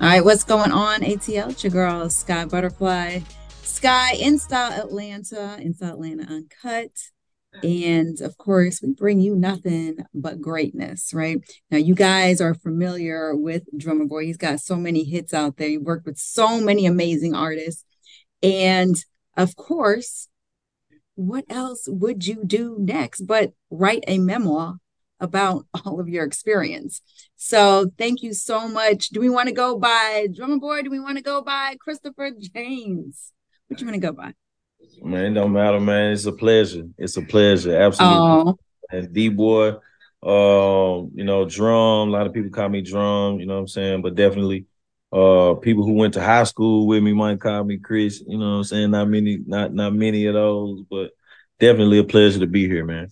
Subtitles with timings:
[0.00, 1.50] All right, what's going on, ATL?
[1.50, 3.22] It's your girl, Skyebutterfli.
[3.62, 6.90] Sky N'Style Atlanta, N'Style Atlanta Uncut.
[7.62, 11.38] And of course, we bring you nothing but greatness, right?
[11.70, 14.24] Now, you guys are familiar with Drumma Boy.
[14.24, 15.68] He's got so many hits out there.
[15.68, 17.84] He worked with so many amazing artists.
[18.42, 18.96] And
[19.36, 20.28] of course,
[21.14, 24.76] what else would you do next but write a memoir
[25.20, 27.02] about all of your experience.
[27.36, 29.08] So thank you so much.
[29.08, 30.82] Do we want to go by Drumma Boy?
[30.82, 33.32] Do we want to go by Christopher James?
[33.68, 34.34] What you want to go by?
[35.02, 36.12] Man, it don't matter, man.
[36.12, 36.84] It's a pleasure.
[36.98, 37.76] It's a pleasure.
[37.76, 38.18] Absolutely.
[38.18, 38.58] Oh.
[38.90, 39.76] And D boy,
[40.22, 42.08] um, you know, drum.
[42.08, 44.02] A lot of people call me drum, you know what I'm saying?
[44.02, 44.66] But definitely
[45.12, 48.50] uh people who went to high school with me might call me Chris, you know
[48.50, 48.90] what I'm saying?
[48.92, 51.10] Not many, not not many of those, but
[51.58, 53.10] definitely a pleasure to be here, man.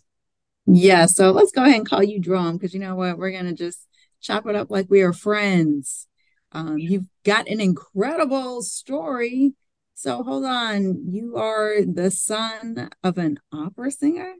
[0.70, 3.16] Yeah, so let's go ahead and call you Drum because you know what?
[3.16, 3.86] We're gonna just
[4.20, 6.06] chop it up like we are friends.
[6.52, 9.54] Um, you've got an incredible story.
[9.94, 14.34] So hold on, you are the son of an opera singer.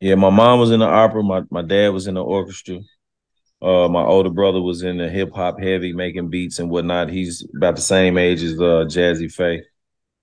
[0.00, 1.22] Yeah, my mom was in the opera.
[1.22, 2.80] My my dad was in the orchestra.
[3.62, 7.08] Uh, my older brother was in the hip hop heavy, making beats and whatnot.
[7.08, 9.58] He's about the same age as uh, Jazze Pha.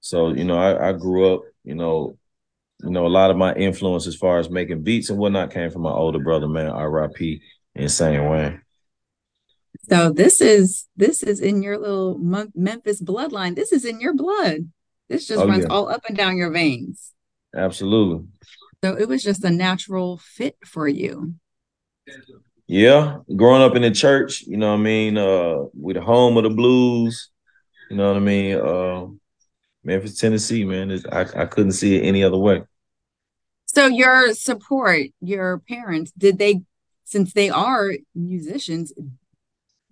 [0.02, 2.17] So you know, I, I grew up, you know,
[2.83, 5.72] you know, a lot of my influence as far as making beats and whatnot came
[5.72, 7.42] from my older brother, man, R.I.P.
[7.75, 8.61] Insane Wayne.
[9.89, 12.17] So this is this is in your little
[12.55, 13.55] Memphis bloodline.
[13.55, 14.70] This is in your blood.
[15.08, 15.70] This just oh, runs yeah.
[15.70, 17.14] all up and down your veins.
[17.55, 18.28] Absolutely.
[18.83, 21.36] So it was just a natural fit for you.
[22.67, 26.36] Yeah, growing up in the church, you know what I mean, uh, with the home
[26.36, 27.30] of the blues,
[27.89, 29.08] you know what I mean, uh,
[29.83, 31.02] Memphis, Tennessee, man.
[31.11, 32.64] I, I couldn't see it any other way.
[33.68, 36.62] So your support, your parents, did they,
[37.04, 38.92] since they are musicians,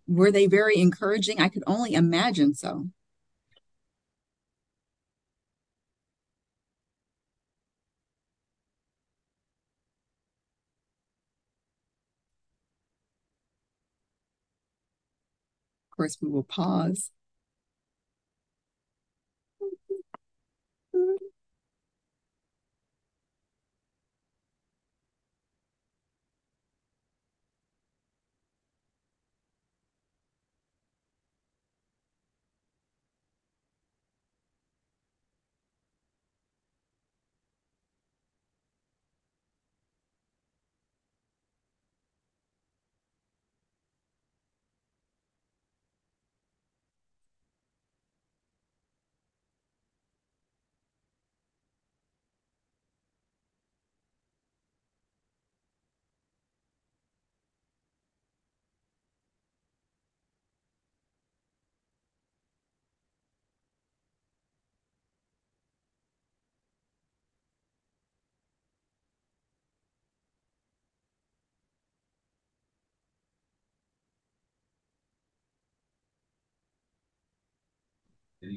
[0.08, 1.40] were they very encouraging?
[1.40, 2.88] I could only imagine so.
[15.92, 17.12] Of course, we will pause.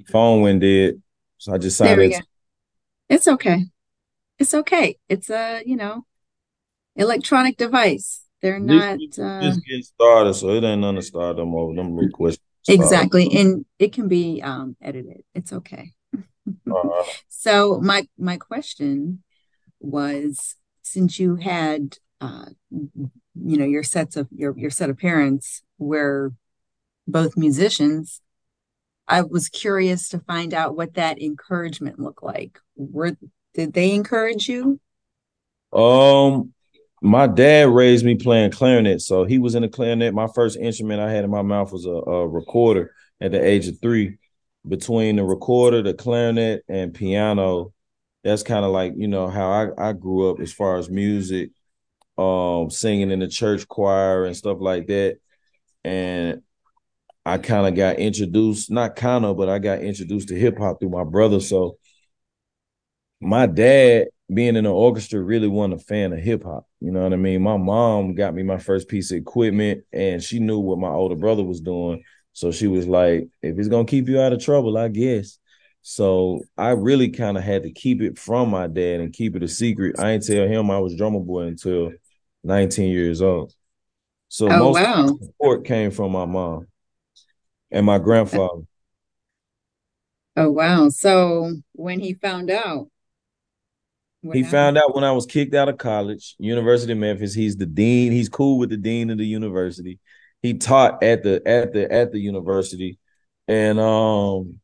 [0.08, 1.02] Phone went dead.
[1.38, 2.14] So I just decided.
[3.08, 3.66] It's okay.
[4.38, 4.98] It's okay.
[5.08, 6.04] It's a, you know,
[6.96, 8.22] electronic device.
[8.40, 11.74] They're not just, uh, just getting started, so it ain't to start them over.
[11.74, 12.44] Them questions.
[12.68, 13.28] Exactly.
[13.34, 15.22] And it can be um edited.
[15.34, 15.92] It's okay.
[16.14, 17.04] uh-huh.
[17.28, 19.22] So my my question
[19.80, 25.62] was since you had uh you know your sets of your your set of parents
[25.78, 26.32] were
[27.06, 28.20] both musicians
[29.08, 32.60] I was curious to find out what that encouragement looked like.
[32.76, 33.16] Were
[33.54, 34.78] did they encourage you?
[35.72, 36.52] Um,
[37.00, 40.14] my dad raised me playing clarinet, so he was in the clarinet.
[40.14, 43.66] My first instrument I had in my mouth was a, a recorder at the age
[43.68, 44.18] of three.
[44.66, 47.72] Between the recorder, the clarinet, and piano,
[48.22, 51.50] that's kind of like you know how I, I grew up as far as music,
[52.18, 55.18] um, singing in the church choir and stuff like that.
[55.84, 56.42] And
[57.28, 60.80] I kind of got introduced, not kind of, but I got introduced to hip hop
[60.80, 61.40] through my brother.
[61.40, 61.76] So
[63.20, 66.66] my dad, being in the orchestra, really wasn't a fan of hip hop.
[66.80, 67.42] You know what I mean?
[67.42, 71.16] My mom got me my first piece of equipment, and she knew what my older
[71.16, 72.02] brother was doing.
[72.32, 75.38] So she was like, if it's gonna keep you out of trouble, I guess.
[75.82, 79.42] So I really kind of had to keep it from my dad and keep it
[79.42, 79.98] a secret.
[79.98, 81.92] I ain't tell him I was Drumma Boy until
[82.44, 83.52] 19 years old.
[84.28, 85.06] So oh, most wow.
[85.20, 86.66] support came from my mom
[87.70, 88.62] and my grandfather.
[90.36, 90.88] Oh wow!
[90.88, 92.88] So when he found out,
[94.32, 94.50] he happened?
[94.50, 97.34] found out when I was kicked out of college, University of Memphis.
[97.34, 98.12] He's the dean.
[98.12, 99.98] He's cool with the dean of the university.
[100.42, 102.98] he taught at the at the at the university,
[103.48, 104.60] and um,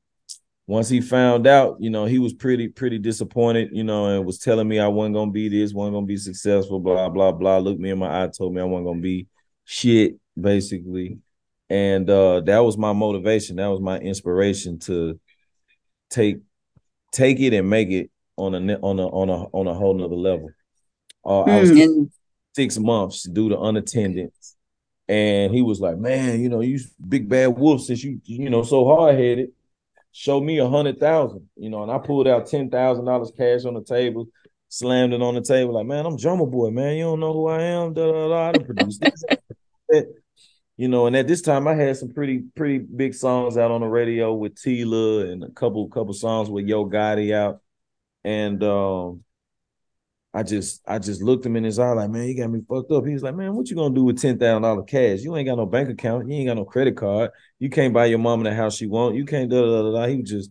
[0.67, 4.39] once he found out, you know, he was pretty pretty disappointed, you know, and was
[4.39, 7.59] telling me I wasn't gonna be this, wasn't gonna be successful, blah blah blah.
[7.59, 9.29] Looked me in my eye, told me I wasn't gonna be
[9.65, 11.19] shit, basically,
[11.71, 13.57] and uh, that was my motivation.
[13.57, 15.19] That was my inspiration to
[16.11, 16.39] take
[17.13, 20.15] take it and make it on a on a on a on a whole nother
[20.15, 20.51] level.
[21.25, 22.11] Uh, I was mm,
[22.55, 24.57] six months due to unattendance,
[25.09, 28.63] and he was like, "Man, you know, you big bad wolf since you you know
[28.63, 29.51] so hard headed."
[30.17, 33.65] Show me a hundred thousand, you know, and I pulled out ten thousand dollars cash
[33.65, 34.29] on the table,
[34.69, 36.97] slammed it on the table, like, man, I'm Drumma Boy, man.
[36.97, 37.95] You don't know who I am.
[37.95, 38.51] Da, da, da.
[38.51, 39.25] I produced this.
[40.76, 43.81] You know, and at this time I had some pretty pretty big songs out on
[43.81, 47.61] the radio with Tela and a couple couple songs with Yo Gotti out,
[48.25, 49.25] and um,
[50.32, 52.91] I just I just looked him in his eye like, man, you got me fucked
[52.91, 53.06] up.
[53.06, 55.21] He was like, man, what you gonna do with ten thousand dollar cash?
[55.21, 56.29] You ain't got no bank account.
[56.29, 57.31] You ain't got no credit card.
[57.61, 59.15] You can't buy your mom in the house she want.
[59.15, 60.06] You can't da da da.
[60.09, 60.50] He was just,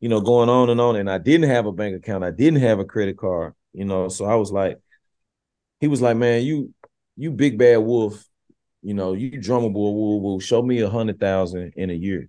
[0.00, 0.96] you know, going on and on.
[0.96, 2.24] And I didn't have a bank account.
[2.24, 3.54] I didn't have a credit card.
[3.72, 4.78] You know, so I was like,
[5.80, 6.74] he was like, man, you
[7.16, 8.22] you big bad wolf.
[8.82, 9.90] You know, you Drumma Boy.
[9.90, 12.28] Will will show me a hundred thousand in a year.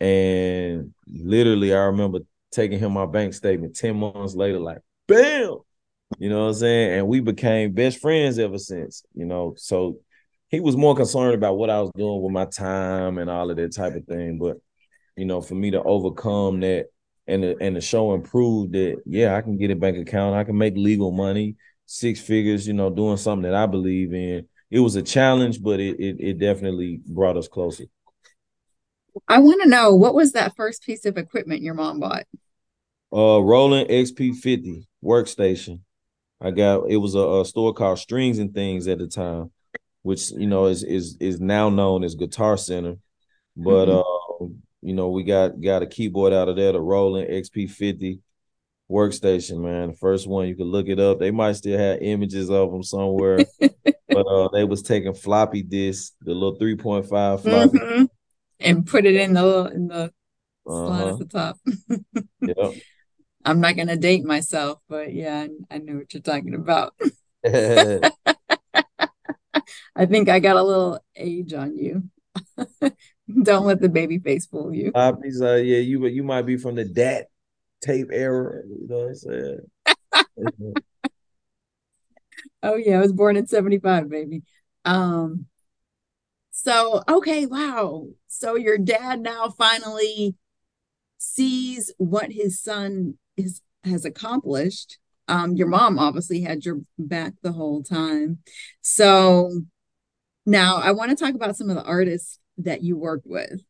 [0.00, 2.20] And literally, I remember
[2.50, 5.58] taking him my bank statement ten months later, like, bam
[6.18, 6.98] you know what I'm saying?
[6.98, 9.54] And we became best friends ever since, you know.
[9.56, 9.98] So
[10.48, 13.56] he was more concerned about what I was doing with my time and all of
[13.56, 14.38] that type of thing.
[14.38, 14.58] But,
[15.16, 16.86] you know, for me to overcome that
[17.26, 20.36] and the, and the show and prove that, yeah, I can get a bank account,
[20.36, 21.56] I can make legal money,
[21.86, 24.46] six figures, you know, doing something that I believe in.
[24.74, 27.84] It was a challenge, but it it, it definitely brought us closer.
[29.28, 32.24] I want to know what was that first piece of equipment your mom bought?
[33.12, 35.78] Uh Roland XP50 workstation.
[36.40, 39.52] I got it was a, a, store called Strings and Things at the time,
[40.02, 42.96] which you know is is is now known as Guitar Center.
[43.56, 44.44] But mm-hmm.
[44.44, 44.48] uh,
[44.82, 48.18] you know, we got got a keyboard out of there, the Roland XP50
[48.90, 49.90] workstation, man.
[49.90, 51.18] The first one you can look it up.
[51.18, 53.40] They might still have images of them somewhere.
[53.60, 57.08] but uh, they was taking floppy disks, the little 3.5
[57.42, 58.04] floppy mm-hmm.
[58.60, 60.12] and put it in the little, in the
[60.66, 61.12] slot uh-huh.
[61.12, 61.56] at the top.
[62.40, 62.74] yep.
[63.46, 66.94] I'm not gonna date myself, but yeah, I, I know what you're talking about.
[69.96, 72.04] I think I got a little age on you.
[73.42, 74.92] Don't let the baby face fool you.
[74.94, 77.26] Uh, yeah, you you might be from the dat
[77.84, 78.62] tape era.
[78.66, 80.74] You know what I'm saying?
[82.62, 84.42] oh yeah, I was born in 75, baby.
[84.84, 85.46] Um
[86.50, 88.06] so okay, wow.
[88.28, 90.36] So your dad now finally
[91.18, 94.98] sees what his son is has accomplished.
[95.26, 98.38] Um, your mom obviously had your back the whole time.
[98.82, 99.50] So
[100.46, 103.62] now I want to talk about some of the artists that you worked with.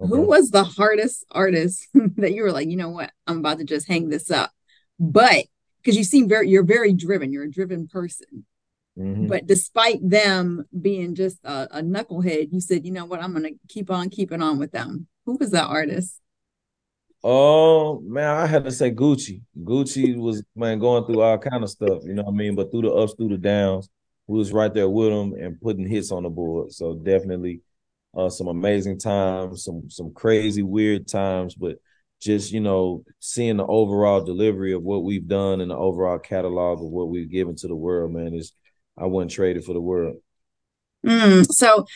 [0.00, 0.08] Okay.
[0.08, 1.86] Who was the hardest artist
[2.16, 4.50] that you were like, you know what, I'm about to just hang this up?
[4.98, 5.46] But
[5.82, 8.46] because you seem very, you're very driven, you're a driven person.
[8.98, 9.26] Mm-hmm.
[9.26, 13.44] But despite them being just a, a knucklehead, you said, you know what, I'm going
[13.44, 15.06] to keep on keeping on with them.
[15.26, 16.18] Who was that artist?
[17.22, 19.42] Oh man, I had to say Gucci.
[19.62, 22.54] Gucci was man going through all kind of stuff, you know what I mean?
[22.54, 23.90] But through the ups, through the downs,
[24.26, 26.72] we was right there with him and putting hits on the board.
[26.72, 27.60] So definitely
[28.16, 31.76] uh, some amazing times, some some crazy weird times, but
[32.20, 36.80] just you know seeing the overall delivery of what we've done and the overall catalog
[36.80, 38.52] of what we've given to the world, man, is
[38.98, 40.16] I wouldn't trade it for the world.
[41.06, 41.86] Mm, so,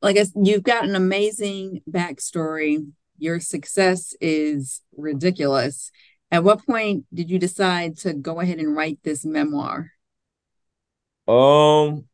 [0.00, 2.84] like I, you've got an amazing backstory
[3.22, 5.92] your success is ridiculous.
[6.32, 9.92] At what point did you decide to go ahead and write this memoir?
[11.28, 12.06] Um,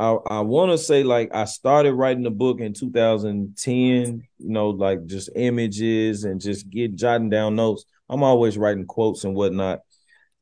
[0.00, 4.26] I I want to say like I started writing the book in 2010.
[4.38, 7.84] You know, like just images and just get jotting down notes.
[8.08, 9.80] I'm always writing quotes and whatnot.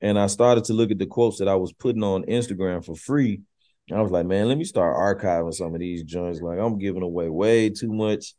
[0.00, 2.94] And I started to look at the quotes that I was putting on Instagram for
[2.94, 3.42] free.
[3.92, 6.40] I was like, man, let me start archiving some of these joints.
[6.40, 8.34] Like I'm giving away way too much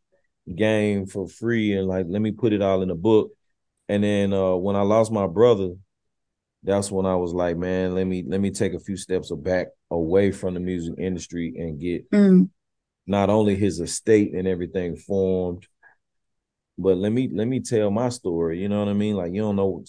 [0.55, 3.31] game for free and like let me put it all in a book.
[3.89, 5.73] And then uh when I lost my brother,
[6.63, 9.68] that's when I was like, man, let me let me take a few steps back
[9.92, 12.50] away from the music industry and get mm.
[13.08, 15.68] not only his estate and everything formed,
[16.78, 18.60] but let me let me tell my story.
[18.60, 19.16] You know what I mean?
[19.16, 19.84] Like you don't know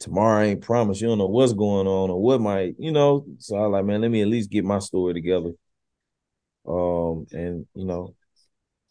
[0.00, 1.00] tomorrow ain't promised.
[1.00, 3.24] You don't know what's going on or what might, you know.
[3.38, 5.52] So I like, man, let me at least get my story together.
[6.66, 8.14] Um, and you know,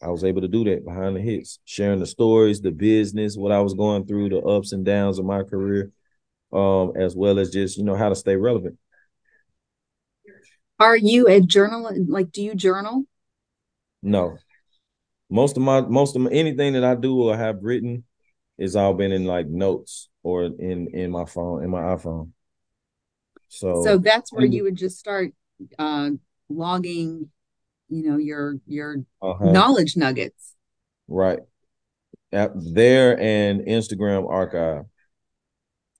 [0.01, 3.51] I was able to do that behind the hits, sharing the stories, the business, what
[3.51, 5.92] I was going through, the ups and downs of my career,
[6.53, 8.77] um, as well as just you know how to stay relevant.
[10.79, 11.89] Are you a journal?
[12.08, 13.05] Like, do you journal?
[14.03, 14.38] No.
[15.29, 18.03] Most of my most of my, anything that I do or have written
[18.58, 22.31] is all been in like notes or in in my phone in my iPhone.
[23.50, 25.34] So So that's where you would just start
[25.79, 26.12] uh
[26.50, 27.29] logging,
[27.89, 30.55] you know, your your uh-huh, knowledge nuggets.
[31.08, 31.39] right.
[32.34, 34.86] App there and Instagram archive.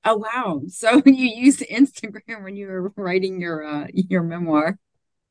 [0.04, 0.62] Oh wow.
[0.70, 4.78] So you used Instagram when you were writing your uh your memoir.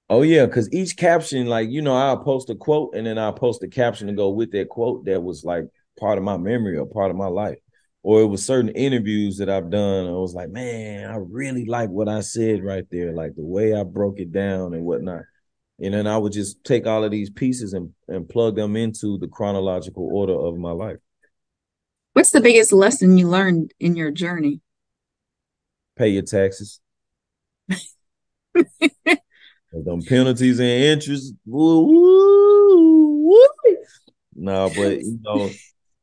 [0.09, 3.33] Oh yeah, because each caption, like you know, I'll post a quote and then I'll
[3.33, 5.65] post a caption to go with that quote that was like
[5.99, 7.59] part of my memory or part of my life.
[8.03, 10.07] Or it was certain interviews that I've done.
[10.07, 13.75] I was like, man, I really like what I said right there, like the way
[13.75, 15.23] I broke it down and whatnot.
[15.81, 19.19] And then I would just take all of these pieces and, and plug them into
[19.19, 20.99] the chronological order of my life.
[22.21, 24.61] What's the biggest lesson you learned in your journey?
[25.97, 26.79] Pay your taxes.
[29.73, 31.33] them penalties and interest.
[31.47, 33.47] Woo, woo.
[34.35, 35.49] No, but you know,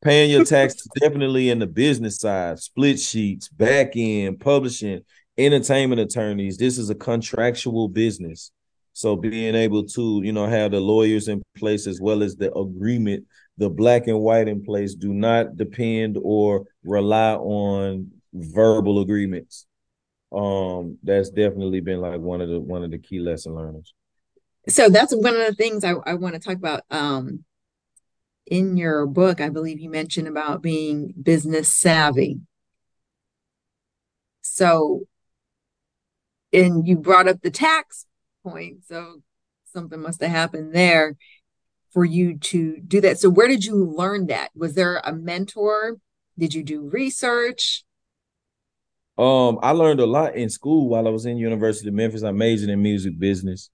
[0.04, 5.02] paying your taxes definitely in the business side, split sheets, back end, publishing,
[5.38, 6.58] entertainment attorneys.
[6.58, 8.52] This is a contractual business.
[8.98, 12.52] So being able to, you know, have the lawyers in place as well as the
[12.58, 19.68] agreement, the black and white in place, do not depend or rely on verbal agreements.
[20.32, 23.94] Um that's definitely been like one of the one of the key lesson learners.
[24.68, 27.44] So that's one of the things I, I want to talk about um
[28.48, 32.40] in your book i believe you mentioned about being business savvy.
[34.42, 35.06] So
[36.52, 38.07] and you brought up the tax
[38.50, 39.22] point so
[39.74, 41.16] something must have happened there
[41.94, 45.98] for you to do that so where did you learn that was there a mentor
[46.38, 47.84] did you do research
[49.18, 52.22] um, I learned a lot in school while I was in University of Memphis.
[52.22, 53.72] I majored in music business.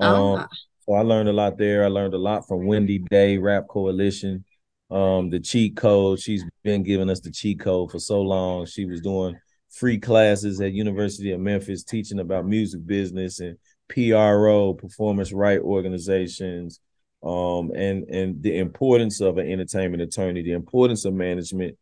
[0.00, 0.48] Um, ah.
[0.80, 1.84] so I learned a lot there.
[1.84, 4.44] I learned a lot from Wendy Day, Rap Coalition,
[4.90, 6.18] um, the cheat code.
[6.18, 8.66] She's been giving us the cheat code for so long.
[8.66, 9.38] She was doing
[9.70, 13.56] free classes at University of Memphis teaching about music business and
[13.90, 16.80] PRO, performance right organizations,
[17.22, 21.76] um, and and the importance of an entertainment attorney, the importance of management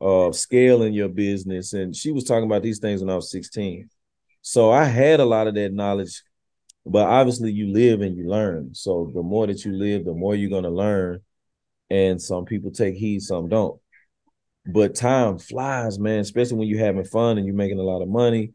[0.00, 1.72] of scaling your business.
[1.72, 3.90] And she was talking about these things when I was 16.
[4.42, 6.22] So I had a lot of that knowledge,
[6.86, 8.74] but obviously you live and you learn.
[8.74, 11.20] So the more that you live, the more you're going to learn.
[11.90, 13.78] And some people take heed, some don't.
[14.64, 18.08] But time flies, man, especially when you're having fun and you're making a lot of
[18.08, 18.52] money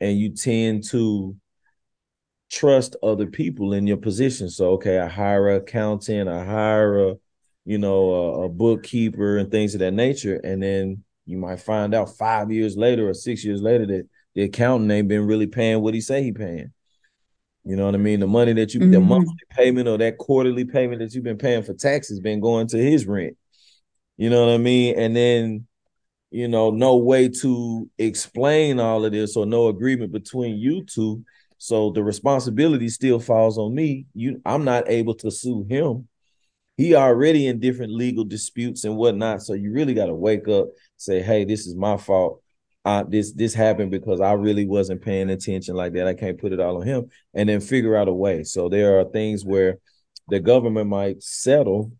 [0.00, 1.34] and you tend to
[2.50, 4.48] trust other people in your position.
[4.48, 7.14] So, okay, I hire an accountant, I hire a
[7.64, 10.36] you know, a, a, bookkeeper and things of that nature.
[10.36, 14.42] And then you might find out five years later or six years later that the
[14.42, 16.72] accountant ain't been really paying what he say he paying.
[17.64, 18.20] You know what I mean?
[18.20, 18.90] The money that you, mm-hmm.
[18.90, 22.66] the monthly payment or that quarterly payment that you've been paying for taxes been going
[22.68, 23.38] to his rent.
[24.18, 24.98] You know what I mean?
[24.98, 25.66] And then,
[26.30, 31.24] you know, no way to explain all of this or no agreement between you two.
[31.64, 34.06] So the responsibility still falls on me.
[34.14, 36.08] You, I'm not able to sue him
[36.76, 39.42] he already in different legal disputes and whatnot.
[39.42, 42.42] So you really got to wake up, say, "Hey, this is my fault.
[42.84, 46.06] Uh, this this happened because I really wasn't paying attention like that.
[46.06, 48.98] I can't put it all on him, and then figure out a way." So there
[48.98, 49.78] are things where
[50.28, 51.92] the government might settle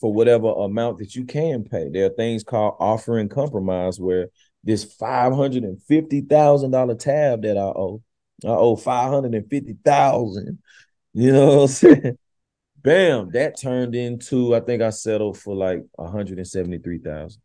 [0.00, 1.88] for whatever amount that you can pay.
[1.88, 4.28] There are things called offer in compromise where
[4.62, 8.02] this five hundred and fifty thousand dollar tab that I owe,
[8.44, 10.58] I owe five hundred and fifty thousand.
[11.12, 12.18] You know what I'm saying?
[12.84, 17.40] bam, that turned into I think I settled for like 173,000.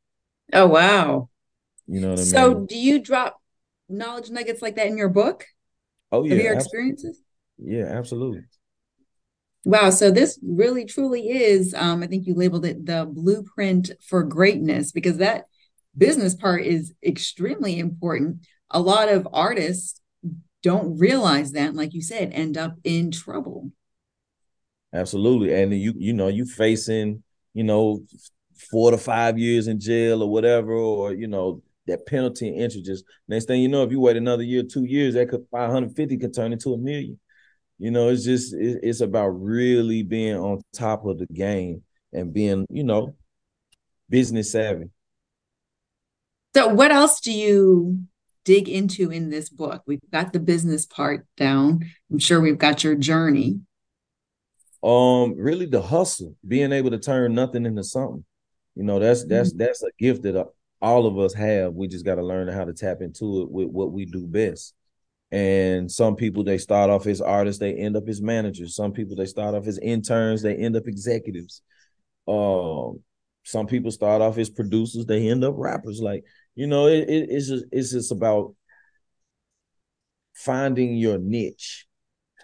[0.54, 1.30] Oh wow.
[1.88, 2.60] You know what I so mean?
[2.60, 3.42] So do you drop
[3.88, 5.46] knowledge nuggets like that in your book?
[6.12, 6.36] Oh yeah.
[6.36, 7.22] Of your experiences?
[7.58, 8.44] Yeah, absolutely.
[9.66, 9.90] Wow.
[9.90, 14.92] So this really truly is, um, I think you labeled it the blueprint for greatness
[14.92, 15.46] because that
[15.98, 18.46] business part is extremely important.
[18.72, 20.00] A lot of artists
[20.62, 23.72] don't realize that, like you said, end up in trouble.
[24.94, 25.54] Absolutely.
[25.54, 27.24] And you you know, you facing,
[27.54, 28.04] you know,
[28.72, 32.86] four to five years in jail or whatever, or you know, that penalty and interest.
[32.86, 36.18] Just next thing you know, if you wait another year, two years, that could 550
[36.18, 37.20] could turn into a million.
[37.78, 42.66] You know, it's just it's about really being on top of the game and being,
[42.70, 43.16] you know,
[44.10, 44.90] business savvy.
[46.56, 48.04] So what else do you
[48.46, 49.84] dig into in this book?
[49.86, 51.86] We've got the business part down.
[52.12, 53.62] I'm sure we've got your journey.
[54.82, 58.24] Um, really the hustle, being able to turn nothing into something.
[58.76, 59.60] You know, that's that's mm-hmm.
[59.60, 60.46] that's a gift that uh,
[60.82, 61.74] all of us have.
[61.74, 64.74] We just got to learn how to tap into it with what we do best.
[65.32, 68.76] And some people they start off as artists, they end up as managers.
[68.76, 71.62] Some people they start off as interns, they end up executives.
[72.28, 73.04] Um,
[73.44, 76.02] some people start off as producers, they end up rappers.
[76.02, 76.24] Like
[76.60, 78.54] you know, it, it, it's just it's just about
[80.36, 81.88] finding your niche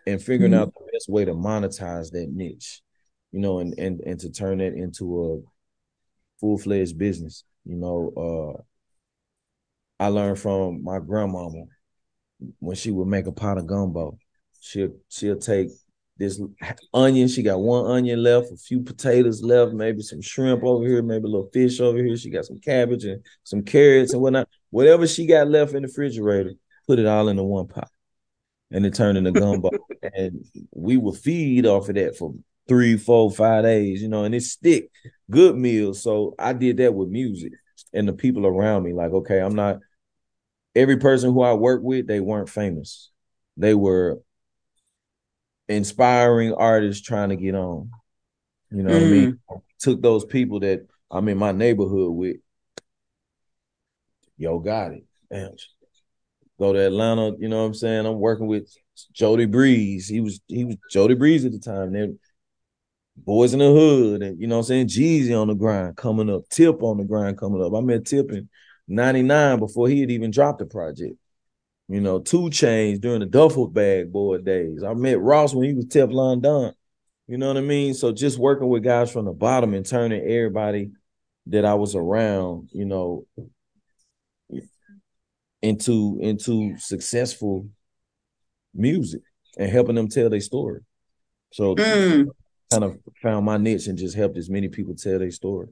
[0.08, 0.62] and figuring mm-hmm.
[0.62, 2.82] out the best way to monetize that niche,
[3.34, 7.44] you know, and and and to turn it into a full fledged business.
[7.66, 8.64] You know,
[10.00, 11.66] uh, I learned from my grandmama
[12.60, 14.18] when she would make a pot of gumbo.
[14.62, 15.72] She'll she'll take
[16.18, 16.42] this
[16.94, 17.28] onion.
[17.28, 21.26] She got one onion left, a few potatoes left, maybe some shrimp over here, maybe
[21.26, 22.16] a little fish over here.
[22.18, 24.50] She got some cabbage and some carrots and whatnot.
[24.70, 26.54] Whatever she got left in the refrigerator,
[26.88, 27.90] put it all into one pot.
[28.72, 29.70] And it turned into gumbo.
[30.14, 32.34] and we would feed off of that for
[32.68, 34.90] three, four, five days, you know, and it stick
[35.30, 36.02] good meals.
[36.02, 37.54] So I did that with music
[37.94, 38.94] and the people around me.
[38.94, 39.80] Like, okay, I'm not
[40.76, 43.12] every person who I work with, they weren't famous.
[43.58, 44.20] They were
[45.68, 47.90] inspiring artists trying to get on.
[48.72, 48.94] You know mm.
[48.94, 49.40] what I mean?
[49.50, 49.62] Mm.
[49.80, 52.38] Took those people that I'm in my neighborhood with.
[54.38, 55.06] Yo, got it.
[55.32, 55.52] Damn.
[56.60, 58.06] Go to Atlanta, you know what I'm saying?
[58.06, 58.74] I'm working with
[59.14, 60.08] Jody Breeze.
[60.08, 61.94] He was he was Jody Breeze at the time.
[61.94, 62.20] Then
[63.24, 64.88] Boyz N da Hood, and you know what I'm saying?
[64.88, 67.74] Jeezy on the grind coming up, Tip on the grind coming up.
[67.74, 68.50] I met Tip in
[68.88, 71.16] 99 before he had even dropped the project.
[71.88, 74.84] You know, 2 Chainz during the duffel bag boy days.
[74.84, 76.74] I met Ross when he was Teflon Don.
[77.28, 77.94] You know what I mean?
[77.94, 80.92] So just working with guys from the bottom and turning everybody
[81.48, 83.26] that I was around, you know,
[85.62, 87.68] into into successful
[88.74, 89.22] music
[89.58, 90.82] and helping them tell their story.
[91.52, 92.28] So mm.
[92.72, 95.68] kind of found my niche and just helped as many people tell their story.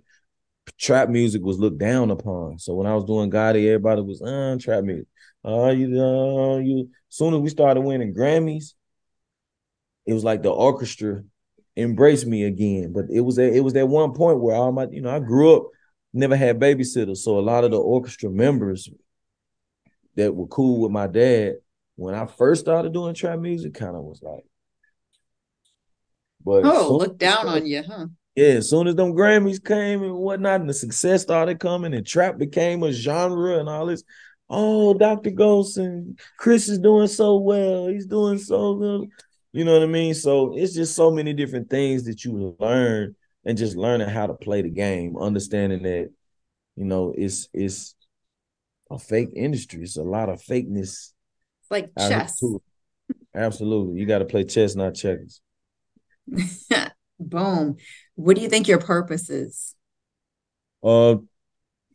[0.80, 2.60] Trap music was looked down upon.
[2.60, 5.08] So when I was doing Gotti, everybody was uh trap music.
[5.46, 8.74] Uh you uh you soon as we started winning Grammys,
[10.06, 11.24] it was like the orchestra
[11.76, 12.94] embraced me again.
[12.94, 15.20] But it was a, it was that one point where all my, you know, I
[15.20, 15.64] grew up,
[16.14, 17.18] never had babysitters.
[17.18, 18.90] So a lot of the orchestra members
[20.16, 21.56] that were cool with my dad
[21.96, 24.46] when I first started doing trap music kind of was like,
[26.44, 28.08] but oh, look down on you, huh?
[28.36, 32.06] Yeah, as soon as them Grammys came and whatnot, and the success started coming, and
[32.06, 34.04] trap became a genre and all this.
[34.50, 35.32] Oh, Dr.
[35.32, 37.88] Ghost and Chris is doing so well.
[37.88, 39.10] He's doing so good.
[39.52, 40.14] You know what I mean?
[40.16, 43.16] So it's just so many different things that you learn
[43.46, 46.10] and just learning how to play the game, understanding that,
[46.76, 47.96] you know, it's it's
[48.90, 49.84] a fake industry.
[49.84, 51.14] It's a lot of fakeness.
[51.70, 52.42] Like chess.
[53.36, 54.00] Absolutely.
[54.00, 55.42] You got to play chess, not checkers.
[57.30, 57.78] Boom.
[58.16, 59.76] What do you think your purpose is?
[60.84, 61.16] Uh,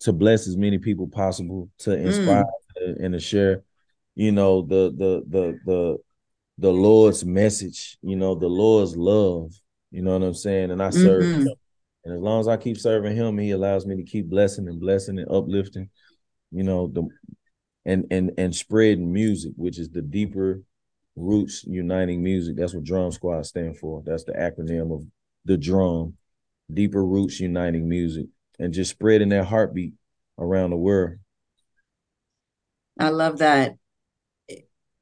[0.00, 2.44] to bless as many people possible, to inspire
[2.80, 3.04] mm.
[3.04, 3.62] and to share,
[4.14, 5.98] you know, the the the the
[6.58, 9.52] the Lord's message, you know, the Lord's love.
[9.90, 10.70] You know what I'm saying?
[10.70, 11.42] And I serve mm-hmm.
[11.42, 11.54] him.
[12.04, 14.80] And as long as I keep serving him, he allows me to keep blessing and
[14.80, 15.90] blessing and uplifting,
[16.50, 17.08] you know, the
[17.84, 20.62] and and and spreading music, which is the deeper
[21.16, 22.56] roots uniting music.
[22.56, 24.02] That's what Drum Squad stand for.
[24.04, 25.04] That's the acronym of
[25.48, 26.14] the drum,
[26.72, 28.26] deeper roots uniting music,
[28.58, 29.94] and just spreading that heartbeat
[30.38, 31.16] around the world.
[32.98, 33.76] I love that.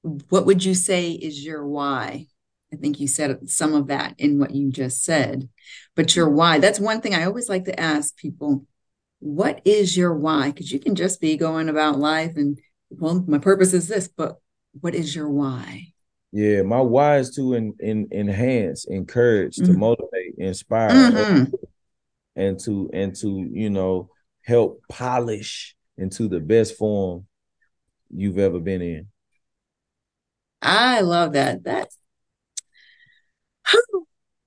[0.02, 2.26] What would you say is your why?
[2.72, 5.48] I think you said some of that in what you just said,
[5.94, 8.64] but your why, that's one thing I always like to ask people
[9.18, 10.50] what is your why?
[10.50, 12.58] Because you can just be going about life and,
[12.90, 14.36] well, my purpose is this, but
[14.80, 15.94] what is your why?
[16.36, 19.72] Yeah, my why is to in, in, enhance, encourage, mm-hmm.
[19.72, 21.54] to motivate, inspire, mm-hmm.
[22.36, 24.10] and to and to you know
[24.42, 27.24] help polish into the best form
[28.10, 29.06] you've ever been in.
[30.60, 31.64] I love that.
[31.64, 31.88] That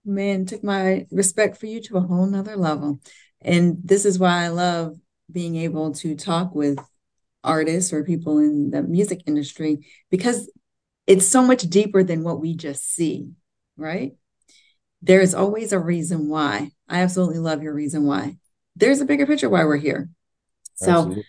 [0.06, 3.00] man took my respect for you to a whole nother level.
[3.42, 4.96] And this is why I love
[5.32, 6.78] being able to talk with
[7.44, 10.52] artists or people in the music industry because
[11.10, 13.32] it's so much deeper than what we just see,
[13.76, 14.14] right?
[15.02, 16.70] There's always a reason why.
[16.88, 18.38] I absolutely love your reason why.
[18.76, 20.08] There's a bigger picture why we're here.
[20.76, 21.26] So absolutely.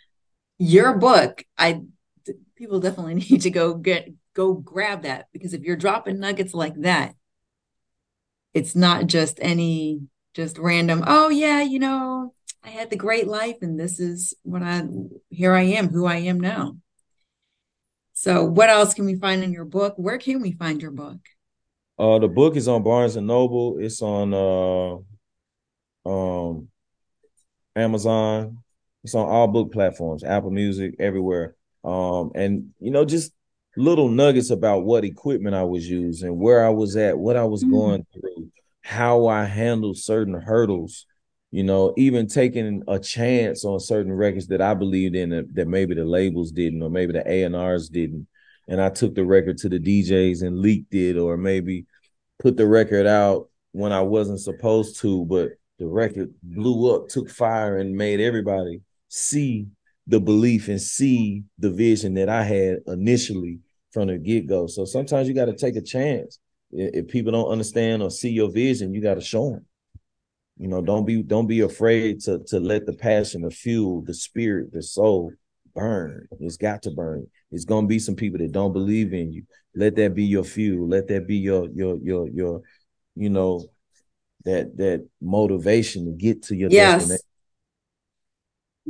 [0.59, 1.81] your book, I
[2.57, 6.75] people definitely need to go get go grab that because if you're dropping nuggets like
[6.83, 7.15] that,
[8.53, 10.03] it's not just any
[10.35, 14.63] just random, oh yeah, you know, I had the great life and this is what
[14.63, 14.83] I
[15.31, 16.77] here I am, who I am now.
[18.21, 19.95] So, what else can we find in your book?
[19.97, 21.17] Where can we find your book?
[21.99, 23.79] Uh, the book is on Barnes and Noble.
[23.79, 24.99] It's on uh,
[26.07, 26.69] um,
[27.75, 28.59] Amazon.
[29.05, 31.57] It's on all book platforms, Apple Music, everywhere.
[31.83, 33.33] Um, and you know, just
[33.75, 37.65] little nuggets about what equipment I was using, where I was at, what I was
[37.65, 37.73] mm-hmm.
[37.73, 38.51] going through,
[38.83, 41.07] how I handled certain hurdles,
[41.51, 45.69] you know, even taking a chance on certain records that I believed in that, that
[45.69, 48.27] maybe the labels didn't, or maybe the A&Rs didn't.
[48.69, 51.87] And I took the record to the DJs and leaked it, or maybe
[52.39, 57.31] put the record out when I wasn't supposed to, but the record blew up, took
[57.31, 59.67] fire, and made everybody see
[60.07, 63.61] the belief and see the vision that I had initially
[63.93, 64.67] from the get go.
[64.67, 66.39] So sometimes you got to take a chance.
[66.71, 69.67] If people don't understand or see your vision, you got to show them.
[70.61, 74.13] You know, don't be don't be afraid to to let the passion, the fuel, the
[74.13, 75.33] spirit, the soul
[75.75, 76.29] burn.
[76.39, 77.27] It's got to burn.
[77.51, 79.45] It's gonna be some people that don't believe in you.
[79.75, 80.87] Let that be your fuel.
[80.87, 82.63] Let that be your your your your,
[83.17, 83.65] you know,
[84.45, 87.23] that that motivation to get to your yes.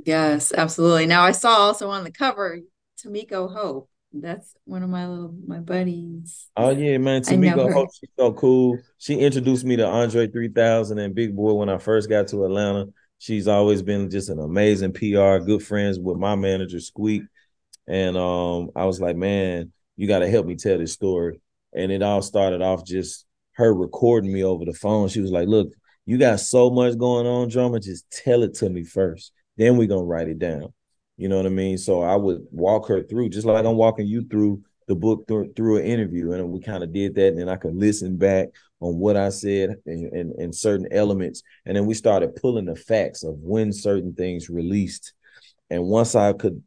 [0.04, 1.06] Yes, absolutely.
[1.06, 2.58] Now I saw also on the cover
[2.98, 3.89] Tamiko Hope.
[4.12, 6.48] That's one of my little my buddies.
[6.56, 7.22] Oh yeah, man.
[7.22, 8.78] Tamiko Hope, she's so cool.
[8.98, 12.86] She introduced me to Andre 3000 and Big Boy when I first got to Atlanta.
[13.18, 17.22] She's always been just an amazing PR, good friends with my manager Squeak.
[17.86, 21.40] And um, I was like, man, you got to help me tell this story.
[21.72, 25.08] And it all started off just her recording me over the phone.
[25.08, 25.68] She was like, look,
[26.06, 27.78] you got so much going on, drama.
[27.78, 29.32] Just tell it to me first.
[29.56, 30.72] Then we're gonna write it down.
[31.20, 31.76] You know what I mean?
[31.76, 35.52] So I would walk her through, just like I'm walking you through the book through,
[35.52, 36.32] through an interview.
[36.32, 37.28] And we kind of did that.
[37.28, 38.48] And then I could listen back
[38.80, 41.42] on what I said and, and, and certain elements.
[41.66, 45.12] And then we started pulling the facts of when certain things released.
[45.68, 46.62] And once I could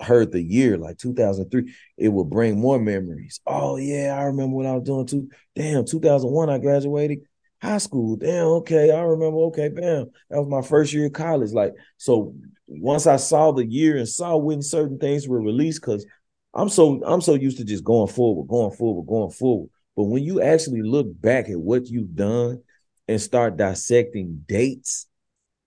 [0.00, 3.40] heard the year, like 2003, it would bring more memories.
[3.46, 5.28] Oh, yeah, I remember what I was doing too.
[5.54, 7.18] Damn, 2001, I graduated
[7.60, 8.16] high school.
[8.16, 9.38] Damn, okay, I remember.
[9.46, 11.52] Okay, bam, that was my first year of college.
[11.52, 12.34] Like, so
[12.66, 16.06] once I saw the year and saw when certain things were released, because
[16.54, 19.70] I'm so I'm so used to just going forward, going forward, going forward.
[19.96, 22.62] But when you actually look back at what you've done
[23.08, 25.06] and start dissecting dates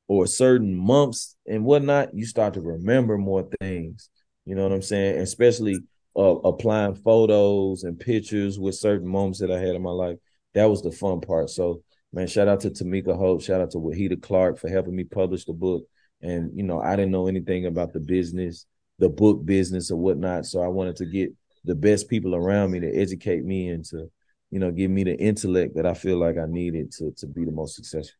[0.07, 4.09] or certain months and whatnot, you start to remember more things.
[4.45, 5.19] You know what I'm saying?
[5.19, 5.79] Especially
[6.15, 10.17] uh, applying photos and pictures with certain moments that I had in my life.
[10.53, 11.49] That was the fun part.
[11.49, 13.41] So, man, shout out to Tamika Hope.
[13.41, 15.85] Shout out to Wahida Clark for helping me publish the book.
[16.21, 18.65] And, you know, I didn't know anything about the business,
[18.99, 20.45] the book business or whatnot.
[20.45, 21.31] So I wanted to get
[21.63, 24.11] the best people around me to educate me and to,
[24.49, 27.45] you know, give me the intellect that I feel like I needed to, to be
[27.45, 28.17] the most successful.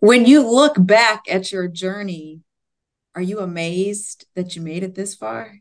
[0.00, 2.40] When you look back at your journey,
[3.14, 5.58] are you amazed that you made it this far?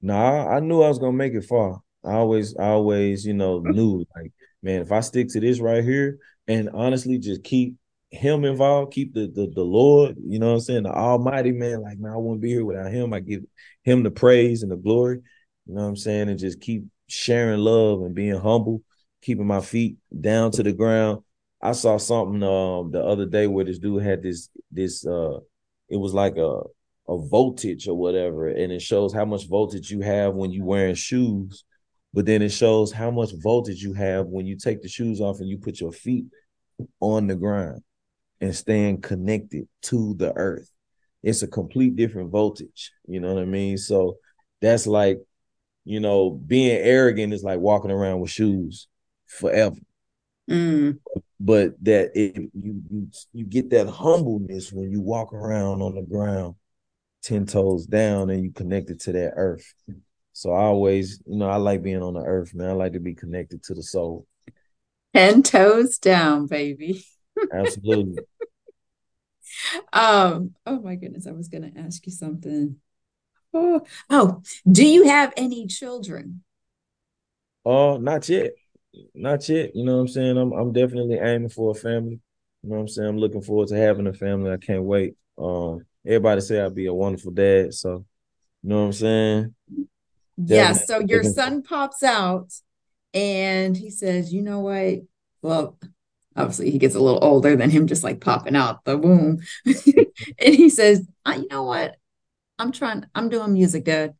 [0.00, 1.80] Nah, I knew I was gonna make it far.
[2.04, 5.84] I always, I always, you know, knew like, man, if I stick to this right
[5.84, 7.76] here, and honestly, just keep
[8.10, 11.82] him involved, keep the the, the Lord, you know what I'm saying, the Almighty man.
[11.82, 13.12] Like, man, I wouldn't be here without him.
[13.12, 13.42] I give
[13.82, 15.20] him the praise and the glory,
[15.66, 18.82] you know what I'm saying, and just keep sharing love and being humble,
[19.22, 21.22] keeping my feet down to the ground.
[21.60, 25.38] I saw something um the other day where this dude had this this uh
[25.88, 26.60] it was like a
[27.08, 30.94] a voltage or whatever, and it shows how much voltage you have when you wearing
[30.94, 31.64] shoes,
[32.14, 35.40] but then it shows how much voltage you have when you take the shoes off
[35.40, 36.24] and you put your feet
[37.00, 37.82] on the ground
[38.40, 40.70] and staying connected to the earth.
[41.22, 42.92] It's a complete different voltage.
[43.06, 43.76] You know what I mean?
[43.76, 44.18] So
[44.60, 45.18] that's like,
[45.84, 48.88] you know, being arrogant is like walking around with shoes
[49.26, 49.76] forever.
[50.48, 50.98] Mm
[51.40, 56.02] but that it you you you get that humbleness when you walk around on the
[56.02, 56.54] ground
[57.22, 59.74] ten toes down and you connected to that earth.
[60.38, 62.70] So I always, you know, I like being on the earth, man.
[62.70, 64.26] I like to be connected to the soul.
[65.14, 67.04] Ten toes down, baby.
[67.52, 68.24] Absolutely.
[69.92, 72.76] um, oh my goodness, I was gonna ask you something.
[73.52, 76.44] Oh, oh, do you have any children?
[77.64, 78.52] Oh, uh, not yet
[79.14, 79.74] not yet.
[79.74, 80.38] You know what I'm saying?
[80.38, 82.20] I'm I'm definitely aiming for a family.
[82.62, 83.08] You know what I'm saying?
[83.08, 84.52] I'm looking forward to having a family.
[84.52, 85.14] I can't wait.
[85.36, 87.74] Um, everybody say I'll be a wonderful dad.
[87.74, 88.04] So,
[88.62, 89.54] you know what I'm saying?
[90.38, 90.72] Yeah.
[90.72, 92.52] So your son pops out
[93.12, 95.00] and he says, you know what?
[95.42, 95.78] Well,
[96.36, 99.40] obviously he gets a little older than him just like popping out the womb.
[99.66, 101.96] and he says, you know what?
[102.58, 104.14] I'm trying, I'm doing music, dad.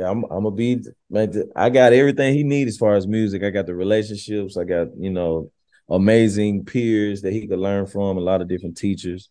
[0.00, 1.50] I'm I'm gonna be man.
[1.54, 3.42] I got everything he needs as far as music.
[3.42, 4.56] I got the relationships.
[4.56, 5.50] I got you know
[5.88, 8.16] amazing peers that he could learn from.
[8.16, 9.28] A lot of different teachers,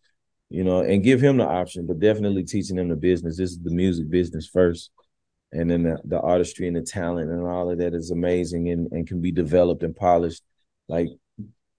[0.51, 1.87] you know, and give him the option.
[1.87, 3.37] But definitely teaching him the business.
[3.37, 4.91] This is the music business first,
[5.51, 8.91] and then the, the artistry and the talent and all of that is amazing and
[8.91, 10.43] and can be developed and polished.
[10.87, 11.07] Like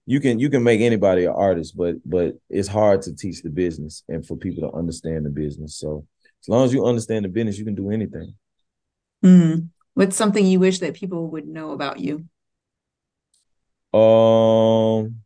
[0.05, 3.49] you can you can make anybody an artist, but but it's hard to teach the
[3.49, 5.77] business and for people to understand the business.
[5.77, 6.05] So
[6.41, 8.35] as long as you understand the business, you can do anything.
[9.23, 9.69] Mm.
[9.93, 12.25] What's something you wish that people would know about you?
[13.97, 15.19] Um,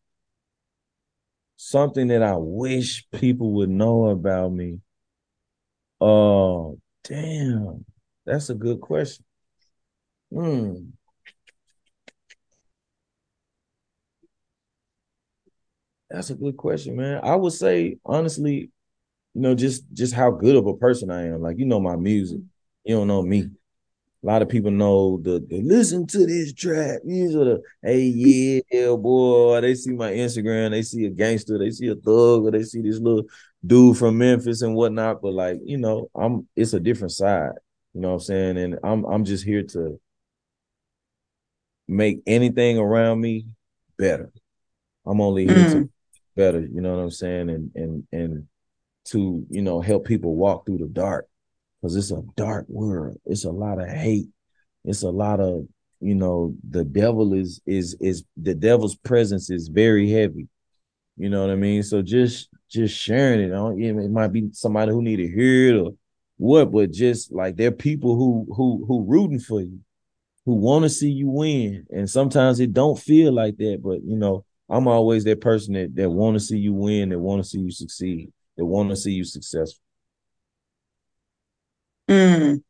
[1.70, 4.80] something that I wish people would know about me.
[6.00, 7.86] Oh, damn.
[8.26, 9.26] That's a good question.
[10.32, 10.94] Hmm.
[16.10, 17.20] That's a good question, man.
[17.24, 18.72] I would say honestly,
[19.34, 21.42] you know, just just how good of a person I am.
[21.42, 22.42] Like, you know my music.
[22.86, 23.50] You don't know me.
[24.28, 27.00] A lot of people know the, the listen to this track.
[27.06, 29.62] These are the hey yeah boy.
[29.62, 32.82] They see my Instagram, they see a gangster, they see a thug, or they see
[32.82, 33.24] this little
[33.66, 35.22] dude from Memphis and whatnot.
[35.22, 37.54] But like, you know, I'm it's a different side.
[37.94, 38.58] You know what I'm saying?
[38.58, 39.98] And I'm I'm just here to
[41.88, 43.48] make anything around me
[43.98, 44.34] better.
[45.06, 45.72] I'm only here mm.
[45.72, 45.90] to
[46.36, 47.50] better, you know what I'm saying?
[47.50, 48.48] And and and
[49.06, 51.30] to, you know, help people walk through the dark
[51.82, 53.18] because it's a dark world.
[53.26, 54.28] It's a lot of hate.
[54.84, 55.68] It's a lot of,
[56.00, 60.48] you know, the devil is is is the devil's presence is very heavy.
[61.18, 61.84] You know what I mean?
[61.84, 63.54] So just just sharing it.
[63.54, 65.92] I it might be somebody who need to hear it or
[66.38, 69.80] what, but just like there are people who who who rooting for you,
[70.46, 71.86] who want to see you win.
[71.90, 75.96] And sometimes it don't feel like that, but you know, I'm always that person that
[75.96, 78.96] that want to see you win, that want to see you succeed, that want to
[78.96, 79.82] see you successful.
[82.10, 82.64] Mm.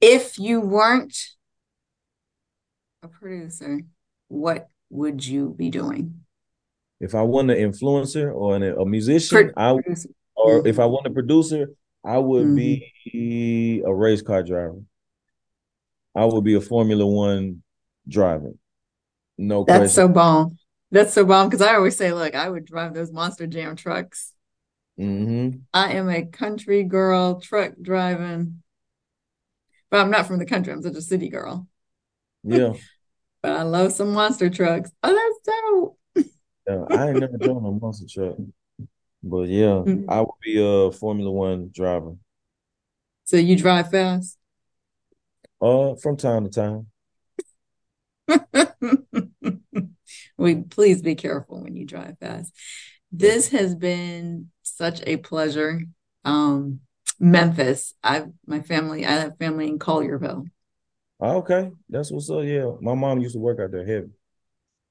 [0.00, 1.16] If you weren't
[3.02, 3.80] a producer,
[4.28, 6.20] what would you be doing?
[7.00, 9.70] If I wasn't an influencer or an, a musician, Pro- I
[10.34, 10.66] or mm-hmm.
[10.66, 11.70] if I wasn't a producer,
[12.04, 12.54] I would mm-hmm.
[13.12, 14.80] be a race car driver.
[16.14, 17.62] I would be a Formula One
[18.08, 18.52] driver.
[19.36, 19.94] No That's question.
[19.94, 20.58] so bomb.
[20.90, 24.32] That's so bomb because I always say, look, I would drive those monster jam trucks.
[24.98, 25.58] Mm-hmm.
[25.74, 28.62] I am a country girl, truck driving,
[29.90, 30.72] but I'm not from the country.
[30.72, 31.68] I'm such a city girl.
[32.42, 32.72] Yeah.
[33.42, 34.90] but I love some monster trucks.
[35.02, 35.56] Oh, that's
[36.16, 36.26] dope.
[36.66, 38.36] yeah, I ain't never driven a monster truck,
[39.22, 40.10] but yeah, mm-hmm.
[40.10, 42.16] I would be a Formula One driver.
[43.24, 44.38] So you drive fast?
[45.60, 46.86] Uh, from time to time.
[50.36, 52.52] we please be careful when you drive fast.
[53.12, 55.80] This has been such a pleasure.
[56.24, 56.80] Um,
[57.18, 57.94] Memphis.
[58.02, 59.06] I my family.
[59.06, 60.46] I have family in Collierville.
[61.20, 62.44] Okay, that's what's up.
[62.44, 64.10] Yeah, my mom used to work out there heavy,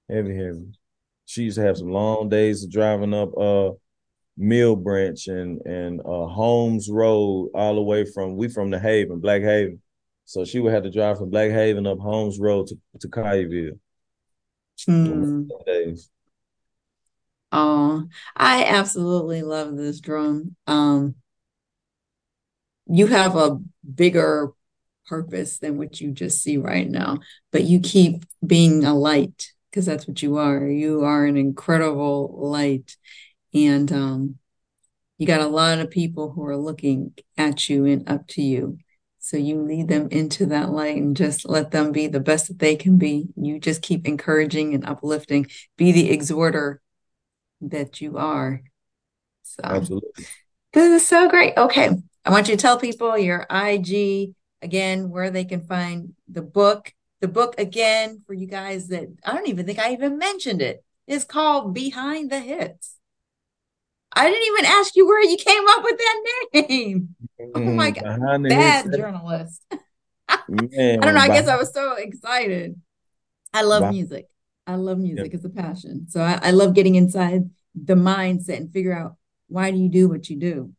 [0.09, 0.71] heavy, heavy.
[1.25, 3.71] She used to have some long days of driving up uh
[4.37, 9.19] Mill Branch and and uh Holmes Road all the way from we from the Haven,
[9.19, 9.81] Black Haven.
[10.25, 13.77] So she would have to drive from Black Haven up Holmes Road to, to Collierville.
[14.89, 15.47] Mm.
[15.65, 16.09] Days.
[17.57, 20.57] Oh, I absolutely love this drum.
[20.67, 21.15] Um,
[22.85, 23.61] you have a
[23.95, 24.51] bigger
[25.07, 27.19] purpose than what you just see right now,
[27.53, 30.67] but you keep being a light because that's what you are.
[30.67, 32.97] You are an incredible light.
[33.53, 34.35] And um,
[35.17, 38.79] you got a lot of people who are looking at you and up to you.
[39.19, 42.59] So you lead them into that light and just let them be the best that
[42.59, 43.29] they can be.
[43.37, 45.47] You just keep encouraging and uplifting.
[45.77, 46.81] Be the exhorter
[47.61, 48.61] that you are.
[49.43, 50.25] So absolutely.
[50.73, 51.57] This is so great.
[51.57, 51.89] Okay.
[52.25, 54.33] I want you to tell people your IG
[54.65, 56.91] again, where they can find the book.
[57.21, 60.83] The book again for you guys that I don't even think I even mentioned it.
[61.07, 62.95] It's called Behind the Hits.
[64.11, 67.15] I didn't even ask you where you came up with that name.
[67.55, 69.63] oh my god, bad journalist.
[70.47, 71.21] Man, I don't know.
[71.21, 72.79] I guess I was so excited.
[73.53, 74.27] I love music.
[74.67, 75.25] I love music.
[75.25, 75.33] Yep.
[75.33, 76.07] It's a passion.
[76.09, 79.15] So I, I love getting inside the mindset and figure out
[79.47, 80.73] why do you do what you do.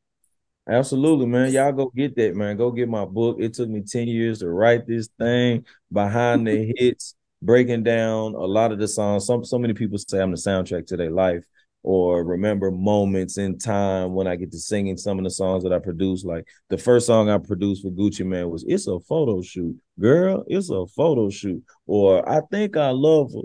[0.69, 1.53] Absolutely, man.
[1.53, 2.57] Y'all go get that, man.
[2.57, 3.37] Go get my book.
[3.39, 8.45] It took me 10 years to write this thing behind the hits, breaking down a
[8.45, 9.27] lot of the songs.
[9.27, 11.45] Some so many people say I'm the soundtrack to their life
[11.85, 15.73] or remember moments in time when I get to singing some of the songs that
[15.73, 16.27] I produced.
[16.27, 19.77] Like the first song I produced for Gucci Mane was It's a Photo Shoot.
[20.01, 21.63] Girl, it's a photo shoot.
[21.87, 23.43] Or I think I love her.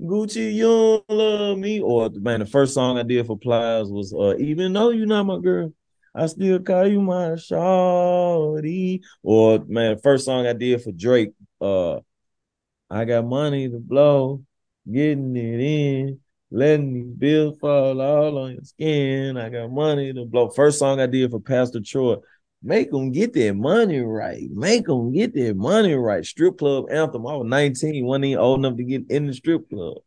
[0.00, 1.80] Gucci, you don't love me.
[1.80, 5.24] Or man, the first song I did for Plies was uh, Even Though You're Not
[5.24, 5.72] My Girl,
[6.14, 9.00] I Still Call You My Shawty.
[9.22, 12.00] Or man, the first song I did for Drake, uh,
[12.90, 14.42] I got money to blow,
[14.90, 19.36] getting it in letting these bills fall all on your skin.
[19.36, 20.48] I got money to blow.
[20.48, 22.16] First song I did for Pastor Troy.
[22.62, 24.48] Make them get their money right.
[24.50, 26.24] Make them get their money right.
[26.24, 27.26] Strip club anthem.
[27.26, 29.98] I was 19, wasn't even old enough to get in the strip club.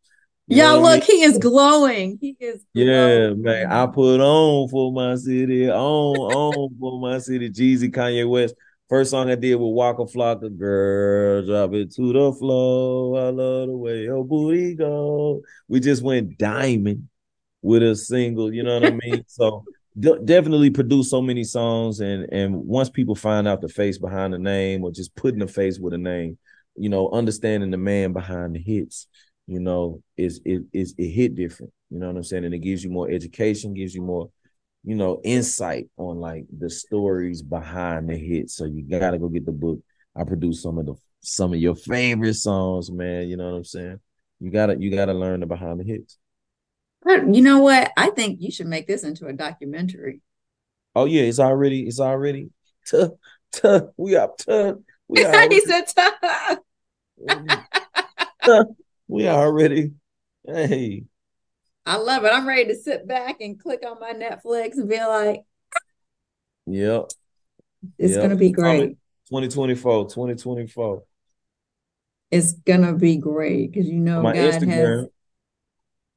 [0.46, 1.02] You yeah, look, I mean?
[1.02, 2.18] he is glowing.
[2.20, 2.88] He is glowing.
[2.88, 3.70] Yeah, man.
[3.70, 7.50] I put on for my city, on, on for my city.
[7.50, 8.56] Jeezy, Kanye West.
[8.88, 13.20] First song I did with Waka Flocka, girl, drop it to the floor.
[13.20, 15.42] I love the way your booty go.
[15.68, 17.08] We just went diamond
[17.62, 19.24] with a single, you know what I mean?
[19.28, 19.64] So
[19.98, 24.32] de- definitely produce so many songs, and and once people find out the face behind
[24.32, 26.38] the name, or just putting the face with a name,
[26.76, 29.06] you know, understanding the man behind the hits,
[29.46, 31.72] you know, is it is it hit different.
[31.90, 32.44] You know what I'm saying?
[32.44, 34.30] And it gives you more education, gives you more
[34.84, 38.54] you know, insight on like the stories behind the hits.
[38.54, 39.80] So you gotta go get the book.
[40.16, 43.28] I produce some of the some of your favorite songs, man.
[43.28, 44.00] You know what I'm saying?
[44.40, 46.18] You gotta you gotta learn the behind the hits.
[47.06, 47.92] You know what?
[47.96, 50.20] I think you should make this into a documentary.
[50.94, 52.50] Oh yeah, it's already it's already
[52.86, 53.16] tuh,
[53.52, 55.84] tuh, we up tuh, we he said
[58.44, 58.64] tuh,
[59.08, 59.92] we already
[60.46, 61.04] hey
[61.86, 62.32] I love it.
[62.32, 65.40] I'm ready to sit back and click on my Netflix and be like,
[66.66, 67.10] Yep.
[67.98, 68.22] It's yep.
[68.22, 68.96] gonna be great.
[69.28, 71.02] 2024, 2024.
[72.30, 74.98] It's gonna be great because you know my God Instagram.
[74.98, 75.06] has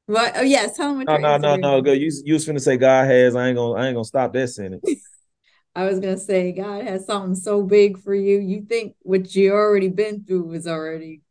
[0.06, 1.92] what oh yes, tell them what No, no, no, no, go.
[1.92, 4.48] You you was gonna say God has, I ain't gonna I ain't gonna stop that
[4.48, 4.88] sentence.
[5.76, 8.38] I was gonna say God has something so big for you.
[8.38, 11.22] You think what you already been through is already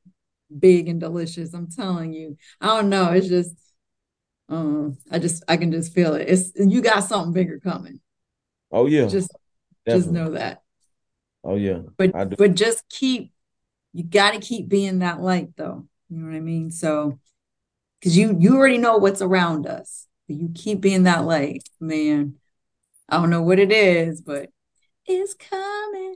[0.57, 1.53] big and delicious.
[1.53, 2.37] I'm telling you.
[2.59, 3.11] I don't know.
[3.11, 3.55] It's just
[4.49, 6.27] um, I just I can just feel it.
[6.29, 7.99] It's you got something bigger coming.
[8.71, 9.07] Oh yeah.
[9.07, 9.31] Just
[9.85, 10.01] Definitely.
[10.01, 10.61] just know that.
[11.43, 11.79] Oh yeah.
[11.97, 13.31] But but just keep
[13.93, 15.87] you got to keep being that light though.
[16.09, 16.71] You know what I mean?
[16.71, 17.19] So
[18.03, 20.07] cuz you you already know what's around us.
[20.27, 22.35] You keep being that light, man.
[23.09, 24.49] I don't know what it is, but
[25.05, 26.15] it's coming.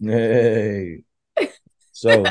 [0.00, 1.02] Hey.
[1.92, 2.24] So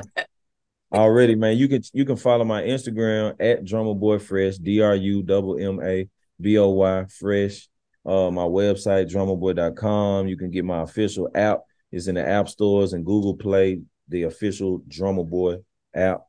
[0.93, 1.57] already, man.
[1.57, 5.57] You can you can follow my Instagram at Drumma Boy Fresh, D R U double
[5.59, 6.07] M A
[6.39, 7.69] B O Y Fresh.
[8.05, 10.27] Uh, my website, drummaboy.com.
[10.29, 11.63] You can get my official app.
[11.91, 15.57] It's in the app stores and Google Play, the official Drumma Boy
[15.93, 16.21] app.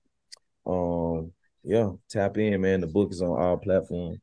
[0.66, 1.32] Um,
[1.68, 2.81] yeah, tap in, man.
[2.81, 4.18] The book is on all platforms.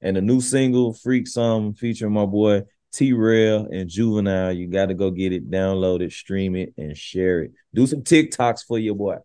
[0.00, 4.52] And the new single, Freak Some, featuring my boy Tela and Juvenile.
[4.52, 7.52] You got to go get it, download it, stream it, and share it.
[7.74, 9.16] Do some TikToks for your boy.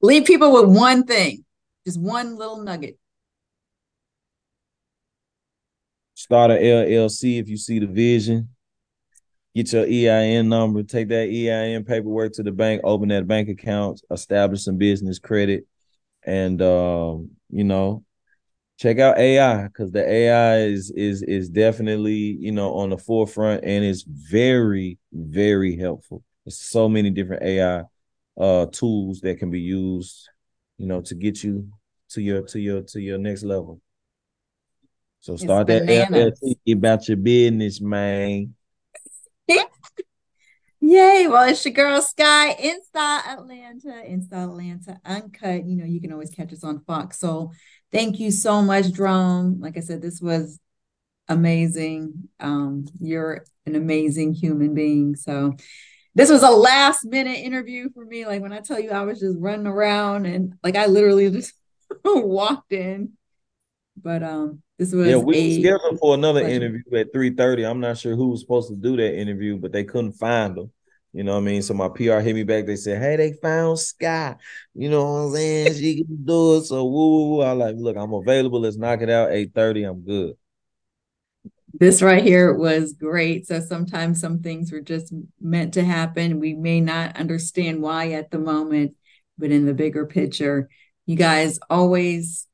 [0.00, 1.44] Leave people with one thing,
[1.86, 2.98] just one little nugget.
[6.14, 8.48] Start a LLC if you see the vision.
[9.54, 14.00] Get your EIN number, take that EIN paperwork to the bank, open that bank account,
[14.10, 15.66] establish some business credit,
[16.24, 18.04] and um, you know,
[18.78, 23.64] check out AI because the AI is is is definitely you know on the forefront
[23.64, 26.22] and it's very very helpful.
[26.44, 27.84] There's so many different AI
[28.38, 30.28] uh tools that can be used,
[30.78, 31.68] you know, to get you
[32.10, 33.80] to your to your to your next level.
[35.20, 38.54] So start that LLC about your business, man.
[40.84, 41.28] Yay.
[41.28, 45.64] Well, it's your girl Sky N'Style Atlanta, N'Style Atlanta Uncut.
[45.64, 47.20] You know, you can always catch us on Fox.
[47.20, 47.52] So
[47.92, 49.60] thank you so much, Drum.
[49.60, 50.58] Like I said, this was
[51.28, 52.28] amazing.
[52.40, 55.14] Um, you're an amazing human being.
[55.14, 55.54] So
[56.16, 58.26] this was a last minute interview for me.
[58.26, 61.54] Like when I tell you I was just running around and like I literally just
[62.04, 63.12] walked in.
[63.96, 66.56] But um this was yeah, we scheduled for another pleasure.
[66.56, 67.64] interview at 3:30.
[67.70, 70.72] I'm not sure who was supposed to do that interview, but they couldn't find them.
[71.12, 71.62] You know what I mean?
[71.62, 72.66] So my PR hit me back.
[72.66, 74.34] They said, Hey, they found Sky.
[74.74, 75.74] You know what I'm saying?
[75.74, 76.64] She can do it.
[76.64, 77.42] So woo, woo, woo.
[77.42, 78.60] I like, look, I'm available.
[78.60, 79.30] Let's knock it out.
[79.30, 79.88] 8:30.
[79.88, 80.34] I'm good
[81.74, 83.46] this right here was great.
[83.46, 86.38] So sometimes some things were just meant to happen.
[86.38, 88.94] We may not understand why at the moment,
[89.38, 90.68] but in the bigger picture,
[91.06, 92.46] you guys always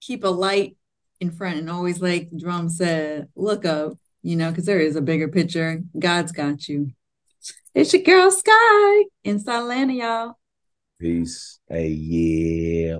[0.00, 0.76] keep a light
[1.20, 5.02] in front and always, like Drum said, look up, you know, because there is a
[5.02, 5.82] bigger picture.
[5.98, 6.92] God's got you.
[7.74, 10.38] It's your girl Sky in Atlanta, y'all.
[10.98, 11.60] Peace.
[11.68, 12.98] Hey, yeah.